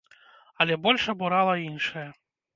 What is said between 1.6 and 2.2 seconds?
іншае.